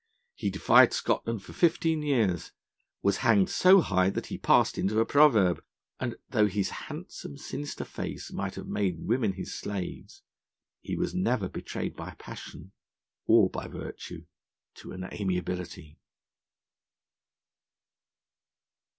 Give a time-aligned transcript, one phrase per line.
[0.33, 2.53] He defied Scotland for fifteen years,
[3.03, 5.63] was hanged so high that he passed into a proverb,
[5.99, 10.23] and though his handsome, sinister face might have made women his slaves,
[10.81, 12.71] he was never betrayed by passion
[13.27, 14.25] (or by virtue)
[14.77, 15.99] to an amiability.